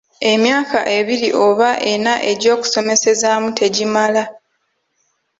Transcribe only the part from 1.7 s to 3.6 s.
enna egy’okusomeseezaamu